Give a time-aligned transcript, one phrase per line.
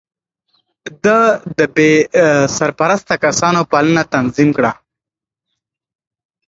[1.03, 1.19] ده
[1.57, 1.91] د بې
[2.57, 4.71] سرپرسته کسانو پالنه تنظيم کړه.